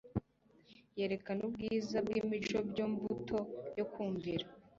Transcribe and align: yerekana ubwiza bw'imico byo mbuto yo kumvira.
yerekana 0.97 1.41
ubwiza 1.47 1.97
bw'imico 2.05 2.57
byo 2.69 2.85
mbuto 2.91 3.37
yo 3.77 3.85
kumvira. 3.91 4.45